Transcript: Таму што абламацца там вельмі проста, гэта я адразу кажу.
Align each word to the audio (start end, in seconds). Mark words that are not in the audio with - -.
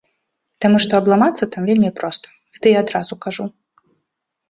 Таму 0.65 0.77
што 0.85 0.91
абламацца 1.01 1.49
там 1.57 1.69
вельмі 1.69 1.93
проста, 2.01 2.27
гэта 2.55 2.65
я 2.77 2.85
адразу 2.85 3.23
кажу. 3.27 3.51